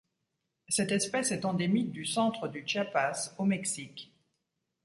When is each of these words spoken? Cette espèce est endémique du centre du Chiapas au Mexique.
Cette 0.67 0.91
espèce 0.91 1.31
est 1.31 1.45
endémique 1.45 1.91
du 1.91 2.05
centre 2.05 2.47
du 2.47 2.63
Chiapas 2.65 3.35
au 3.37 3.45
Mexique. 3.45 4.11